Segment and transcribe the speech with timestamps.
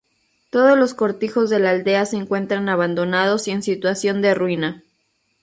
[0.49, 4.83] Todos los cortijos de la aldea se encuentran abandonados y en situación de ruina.